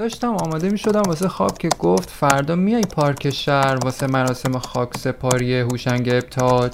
[0.00, 4.96] داشتم آماده می شدم واسه خواب که گفت فردا میای پارک شهر واسه مراسم خاک
[4.96, 6.72] سپاری هوشنگ ابتاج.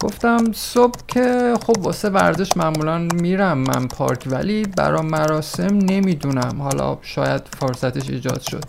[0.00, 6.62] گفتم صبح که خب واسه ورزش معمولا میرم من پارک ولی برا مراسم نمی‌دونم.
[6.62, 8.64] حالا شاید فرصتش ایجاد شد.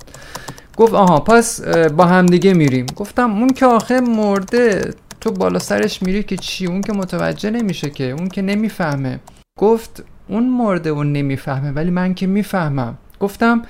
[0.78, 2.86] گفت آها پس با همدیگه میریم.
[2.96, 7.90] گفتم اون که آخه مرده تو بالا سرش میری که چی؟ اون که متوجه نمیشه
[7.90, 9.20] که اون که نمی‌فهمه.
[9.60, 12.98] گفت اون مرده اون نمی‌فهمه ولی من که می‌فهمم.
[13.20, 13.62] گفتم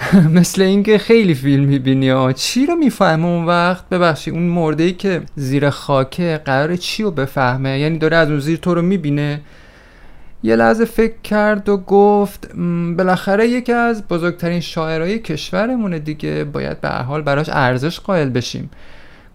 [0.38, 4.92] مثل اینکه خیلی فیلم می‌بینی ها چی رو می‌فهمه اون وقت؟ ببخشی اون مرده ای
[4.92, 9.40] که زیر خاکه قرار چی رو بفهمه؟ یعنی داره از اون زیر تو رو می‌بینه.
[10.42, 12.54] یه لحظه فکر کرد و گفت
[12.96, 18.70] بالاخره یکی از بزرگترین شاعرای کشورمونه دیگه باید به حال براش ارزش قائل بشیم.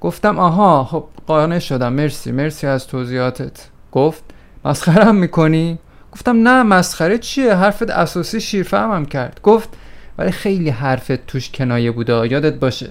[0.01, 3.67] گفتم آها خب قانع شدم مرسی مرسی از توضیحاتت.
[3.91, 4.23] گفت
[4.65, 5.79] مسخره هم می‌کنی؟
[6.15, 9.39] گفتم نه مسخره چیه؟ حرفت اساسی شیرفهمم کرد.
[9.43, 9.69] گفت
[10.17, 12.89] ولی خیلی حرفت توش کنایه بوده یادت باشه.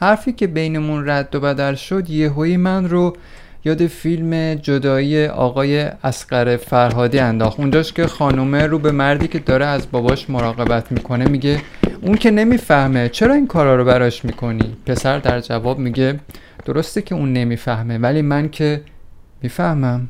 [0.00, 3.16] حرفی که بینمون رد و بدل شد یهویی من رو
[3.64, 7.60] یاد فیلم جدایی آقای اسقر فرهادی انداخت.
[7.60, 11.60] اونجاش که خانومه رو به مردی که داره از باباش مراقبت می‌کنه میگه
[12.02, 16.20] اون که نمی‌فهمه چرا این کارا رو براش می‌کنی؟ پسر در جواب میگه
[16.64, 18.82] درسته که اون نمی‌فهمه ولی من که
[19.42, 20.08] می‌فهمم.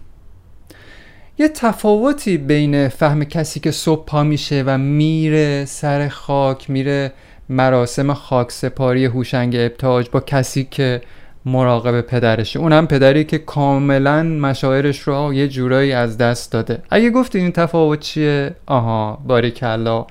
[1.39, 7.13] یه تفاوتی بین فهم کسی که صبح پا میشه و میره سر خاک میره
[7.49, 11.01] مراسم خاک سپاری هوشنگ ابتاج با کسی که
[11.45, 12.59] مراقب پدرشه.
[12.59, 16.83] اونم پدری که کاملا مشاعرش رو یه جورایی از دست داده.
[16.91, 20.07] اگه گفتی این تفاوت چیه؟ آها باریکلا.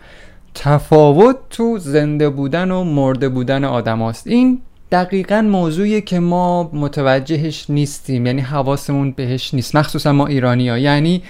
[0.54, 4.28] تفاوت تو زنده بودن و مرده بودن آدم هاست.
[4.28, 4.62] این
[4.94, 8.26] دقیقا موضوعی که ما متوجهش نیستیم.
[8.26, 9.76] یعنی حواسمون بهش نیست.
[9.76, 11.24] مخصوصا ما ایرانی ها یعنی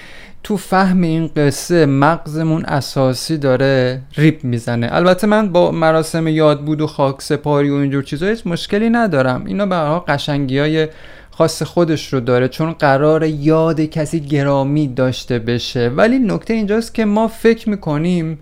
[0.43, 4.89] تو فهم این قصه مغزمون اساسی داره ریپ می‌زنه.
[4.91, 9.45] البته من با مراسم یاد بود و خاک سپاری و اینجور چیزا هیچ مشکلی ندارم.
[9.45, 9.75] اینا به
[10.07, 10.87] قشنگی های
[11.31, 12.47] خاص خودش رو داره.
[12.47, 15.89] چون قرار یاد کسی گرامی داشته بشه.
[15.89, 18.39] ولی نکته اینجاست که ما فکر می‌کنیم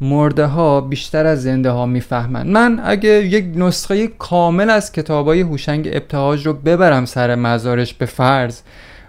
[0.00, 5.88] مرده ها بیشتر از زنده ها می‌فهمن من اگه یک نسخه کامل از کتابای هوشنگ
[5.92, 8.60] ابتهاج رو ببرم سر مزارش به فرض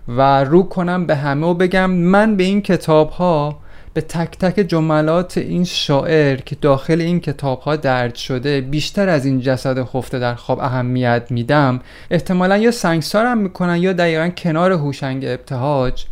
[0.07, 3.59] و رو کنم به همه و بگم من به این کتاب ها
[3.93, 9.25] به تک تک جملات این شاعر که داخل این کتاب ها درد شده بیشتر از
[9.25, 11.79] این جسد خفته در خواب اهمیت میدم
[12.11, 16.05] احتمالا یا سنگسارم می‌کنن یا دقیقا کنار هوشنگ ابتهاج.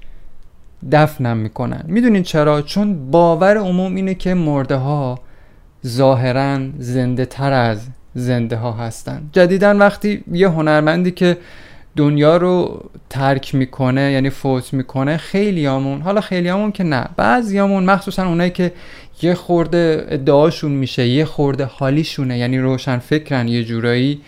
[0.92, 1.84] دفنم می‌کنن.
[1.88, 5.20] می‌دونین چرا؟ چون باور عموم اینه که مرده ها
[5.88, 9.30] ظاهرا زنده تر از زنده ها هستن.
[9.32, 11.38] جدیدا وقتی یه هنرمندی که
[11.96, 18.50] دنیا رو ترک می‌کنه یعنی فوت می‌کنه خیلیامون حالا خیلیامون که نه بعضیامون مخصوصا اونایی
[18.50, 18.72] که
[19.22, 24.22] یه خورده ادعاشون میشه یه خورده حالیشونه یعنی روشن فکرن یه جورایی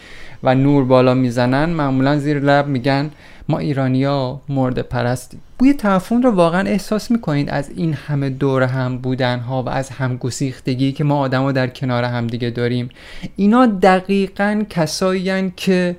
[0.44, 3.10] و نور بالا می‌زنن معمولا زیر لب میگن
[3.50, 5.42] ما ایرانیا مرده پرستیم.
[5.60, 9.90] بوی تعفن رو واقعا احساس می‌کنید از این همه دور هم بودن ها و از
[9.90, 12.90] همگسیختگی که ما آدم در کنار هم دیگه داریم.
[13.36, 15.96] اینا دقیقا کسایی که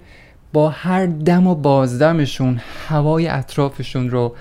[0.53, 4.35] با هر دم و بازدمشون هوای اطرافشون رو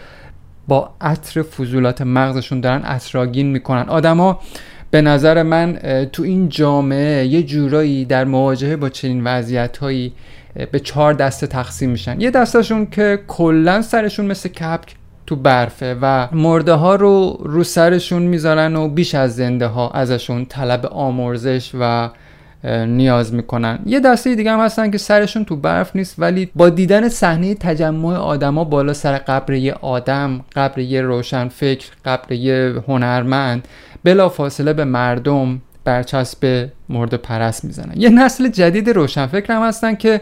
[0.67, 3.89] با عطر فضولات مغزشون دارن اطراگین می‌کنن.
[3.89, 4.39] آدما
[4.91, 5.79] به نظر من
[6.13, 10.13] تو این جامعه یه جورایی در مواجهه با چنین وضعیت هایی
[10.71, 12.21] به چهار دسته تقسیم میشن.
[12.21, 14.95] یه دستشون که کلا سرشون مثل کپک
[15.27, 20.45] تو برفه و مرده ها رو رو سرشون می‌ذارن و بیش از زنده ها ازشون
[20.45, 22.09] طلب آمرزش و
[22.85, 23.79] نیاز می‌کنن.
[23.85, 28.15] یه دسته دیگه هم هستن که سرشون تو برف نیست ولی با دیدن صحنه تجمع
[28.15, 33.67] آدما بالا سر قبر یه آدم قبر یه روشن فکر قبر یه هنرمند
[34.03, 37.93] بلا فاصله به مردم برچسب مورد پرست می‌زنن.
[37.95, 40.21] یه نسل جدید روشنفکر هم هستن که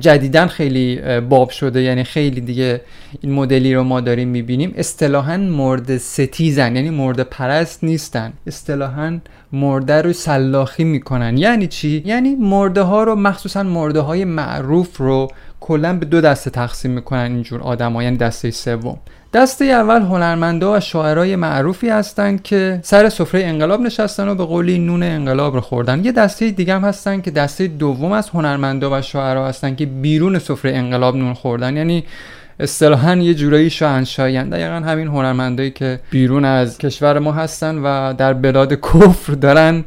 [0.00, 1.82] جدیدا خیلی باب شده.
[1.82, 2.80] یعنی خیلی دیگه
[3.20, 4.74] این مدلی رو ما داریم می‌بینیم.
[4.76, 8.32] اصطلاحا مرد ستیزن یعنی مرد پرست نیستن.
[8.46, 9.18] اصطلاحا
[9.52, 11.36] مرده رو سلاخی می‌کنن.
[11.36, 15.28] یعنی چی؟ یعنی مرده ها رو مخصوصا مرده های معروف رو
[15.60, 18.98] کلا به دو دسته تقسیم می‌کنن اینجور آدم یعنی دسته سوم.
[19.34, 24.78] دسته اول هنرمندا و شاعرای معروفی هستند که سر سفره انقلاب نشستن و به قولی
[24.78, 26.04] نون انقلاب رو خوردن.
[26.04, 30.38] یه دسته دیگه هم هستن که دسته دوم از هنرمندا و شاعرها هستن که بیرون
[30.38, 31.76] سفره انقلاب نون خوردن.
[31.76, 32.04] یعنی
[32.60, 38.32] اصطلاحا یه جورایی شاهنشاهیان دقیقا همین هنرمندایی که بیرون از کشور ما هستن و در
[38.32, 39.84] بلاد کفر دارن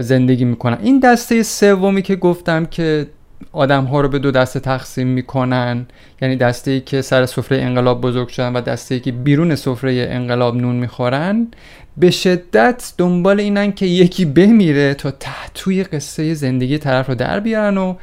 [0.00, 0.78] زندگی می‌کنن.
[0.82, 3.06] این دسته سومی که گفتم که
[3.52, 5.86] آدم ها رو به دو دسته تقسیم می‌کنن.
[6.22, 10.08] یعنی دسته ای که سر سفره انقلاب بزرگ شدن و دسته ای که بیرون سفره
[10.10, 11.48] انقلاب نون می‌خورن.
[11.96, 17.78] به شدت دنبال اینن که یکی بمیره تا تحتوی قصه زندگی طرف رو در بیارن
[17.78, 17.94] و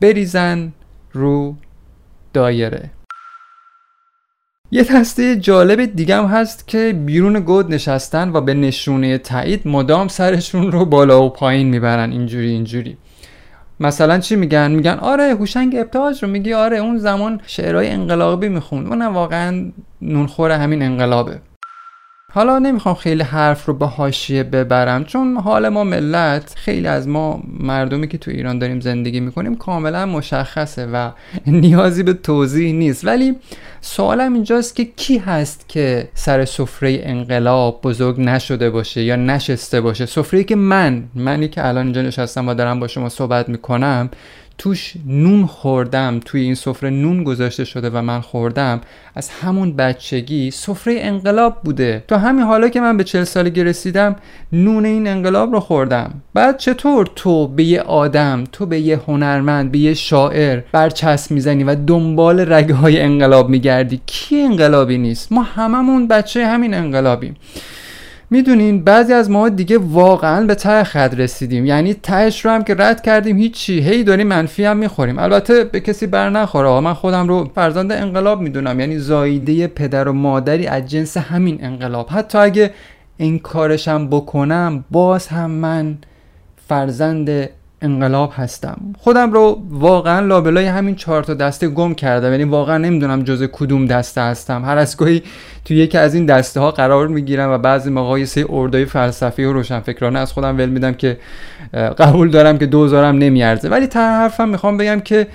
[0.00, 0.72] بریزن
[1.12, 1.56] رو
[2.32, 2.90] دایره.
[4.70, 10.08] یه دسته جالب دیگه هم هست که بیرون گود نشستن و به نشونه تایید مدام
[10.08, 12.12] سرشون رو بالا و پایین می‌برن.
[12.12, 12.96] اینجوری اینجوری.
[13.80, 16.52] مثلا چی میگن؟ میگن آره هوشنگ ابتهاج رو میگی.
[16.52, 18.86] آره اون زمان شعرهای انقلابی می‌خوند.
[18.86, 19.72] اونم واقعا
[20.02, 21.40] نونخور همین انقلابه.
[22.32, 27.42] حالا نمی‌خوام خیلی حرف رو به حاشیه ببرم چون حال ما ملت خیلی از ما
[27.60, 31.10] مردمی که تو ایران داریم زندگی می‌کنیم کاملا مشخصه و
[31.46, 33.04] نیازی به توضیح نیست.
[33.06, 33.36] ولی
[33.80, 40.06] سوالم اینجاست که کی هست که سر سفره انقلاب بزرگ نشده باشه یا نشسته باشه؟
[40.06, 44.10] سفره که من منی که الان اینجا نشستم و دارم با شما صحبت می‌کنم
[44.60, 48.80] توش نون خوردم توی این سفره نون گذاشته شده و من خوردم
[49.14, 52.04] از همون بچگی سفره انقلاب بوده.
[52.08, 54.16] تا همین حالا که من به چل سالگی رسیدم
[54.52, 56.14] نون این انقلاب رو خوردم.
[56.34, 61.64] بعد چطور تو به یه آدم تو به یه هنرمند به یه شاعر برچسب می‌زنی
[61.64, 67.36] و دنبال رگه های انقلاب میگردی؟ کی انقلابی نیست؟ ما هممون بچه همین انقلابیم.
[68.32, 71.66] می‌دونین بعضی از ما دیگه واقعا به ته خط رسیدیم.
[71.66, 73.80] یعنی تهش رو هم که رد کردیم هیچی.
[73.80, 75.18] هی داریم منفی هم می‌خوریم.
[75.18, 76.80] البته به کسی بر نخوره.
[76.80, 78.80] من خودم رو فرزند انقلاب می‌دونم.
[78.80, 82.08] یعنی زایده پدر و مادری از جنس همین انقلاب.
[82.10, 82.70] حتی اگه
[83.16, 85.98] این کارشم بکنم باز هم من
[86.68, 87.48] فرزند
[87.82, 88.80] انقلاب هستم.
[88.98, 92.30] خودم رو واقعا لابلای همین چهار تا دسته گم کردم.
[92.30, 94.64] یعنی واقعا نمی‌دونم جز کدوم دسته هستم.
[94.64, 95.22] هر از گاهی
[95.64, 99.52] تو یکی از این دسته ها قرار می‌گیرم و بعضی موقع سه اردای فلسفی و
[99.52, 101.18] روشنفکرانه از خودم ول میدم که
[101.98, 103.68] قبول دارم که دوزارم نمیارزه.
[103.68, 105.26] ولی تا حرفم می‌خوام بگم که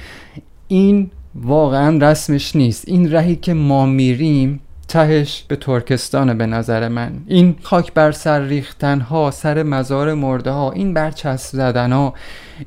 [0.67, 2.83] این واقعا رسمش نیست.
[2.87, 7.11] این رهی که ما میریم تهش به ترکستان به نظر من.
[7.27, 12.13] این خاک بر سر ریختن ها سر مزار مرده ها این برچسب زدن ها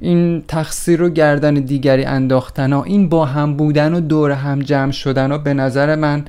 [0.00, 4.92] این تقصیر و گردن دیگری انداختن ها این با هم بودن و دور هم جمع
[4.92, 6.24] شدن ها به نظر من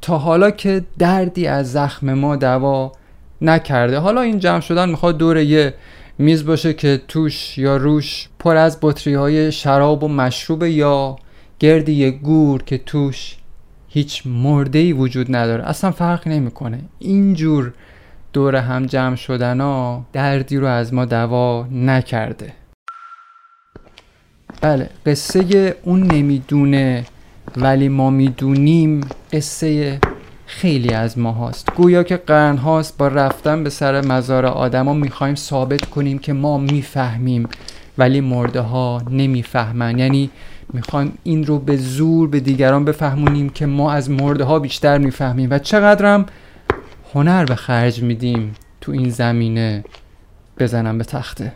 [0.00, 2.92] تا حالا که دردی از زخم ما دوا
[3.40, 3.98] نکرده.
[3.98, 5.74] حالا این جمع شدن می‌خواد دور یه
[6.18, 11.16] میز باشه که توش یا روش پر از بطری های شراب و مشروب یا
[11.58, 13.36] گرد یه گور که توش
[13.94, 15.64] هیچ مرده ای وجود نداره.
[15.64, 16.78] اصلا فرق نمی‌کنه.
[16.98, 17.72] اینجور
[18.32, 22.52] دور هم جمع شدن ها دردی رو از ما دوا نکرده.
[24.60, 27.04] بله قصه اون نمی‌دونه
[27.56, 29.00] ولی ما می‌دونیم
[29.32, 29.98] قصه
[30.46, 31.74] خیلی از ما هاست.
[31.74, 36.58] گویا که قرن هاست با رفتن به سر مزار آدما می‌خوایم ثابت کنیم که ما
[36.58, 37.48] می‌فهمیم
[37.98, 39.98] ولی مرده ها نمی‌فهمن.
[39.98, 40.30] یعنی
[40.72, 45.50] می‌خوایم این رو به زور به دیگران بفهمونیم که ما از مرده ها بیشتر می‌فهمیم
[45.50, 46.26] و چقدرم
[47.14, 49.84] هنر به خرج میدیم تو این زمینه
[50.58, 51.52] بزنم به تخته.